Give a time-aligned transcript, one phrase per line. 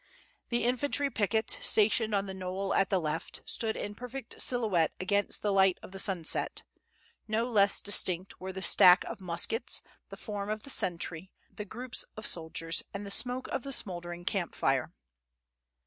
[0.49, 5.43] The infantry picket, stationed on the knoll at the left, stood in perfect silhouette against
[5.43, 6.63] the light of the sunset;
[7.27, 12.03] no less distinct were the stacks of muskets, the form of the sentry, the groups
[12.17, 14.91] of soldiers, and the smoke of the smouldering camp fire.